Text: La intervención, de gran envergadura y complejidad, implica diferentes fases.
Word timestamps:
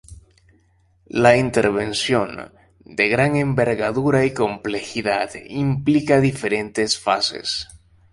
La 1.13 1.37
intervención, 1.37 2.51
de 2.79 3.07
gran 3.07 3.35
envergadura 3.35 4.25
y 4.25 4.33
complejidad, 4.33 5.29
implica 5.45 6.19
diferentes 6.19 6.97
fases. 6.97 7.67